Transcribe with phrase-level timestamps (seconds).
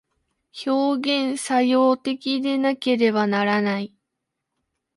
[0.65, 3.93] 表現作用的でなければならない。